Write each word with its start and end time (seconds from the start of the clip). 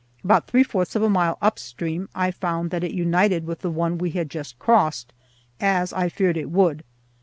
About 0.23 0.47
three 0.47 0.63
fourths 0.63 0.95
of 0.95 1.03
a 1.03 1.09
mile 1.11 1.37
upstream 1.43 2.09
I 2.15 2.31
found 2.31 2.71
that 2.71 2.83
it 2.83 2.89
united 2.89 3.45
with 3.45 3.59
the 3.59 3.69
one 3.69 3.99
we 3.99 4.09
had 4.09 4.31
just 4.31 4.57
crossed, 4.57 5.13
as 5.59 5.93
I 5.93 6.09
feared 6.09 6.37
it 6.37 6.49
would. 6.49 6.83